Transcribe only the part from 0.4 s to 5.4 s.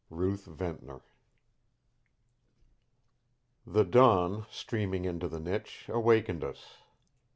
VENTNOR The dawn, streaming into the